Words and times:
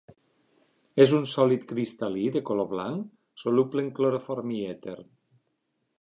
És 1.05 1.13
un 1.17 1.27
sòlid 1.33 1.67
cristal·lí 1.73 2.23
de 2.37 2.43
color 2.49 2.69
blanc, 2.73 3.07
soluble 3.45 3.87
en 3.89 3.95
cloroform 4.01 4.57
i 4.61 4.63
èter. 4.75 5.01